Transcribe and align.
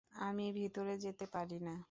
আমি 0.21 0.45
ভিতরে 0.51 0.93
যেতে 0.97 1.25
পারি 1.27 1.59
না। 1.67 1.75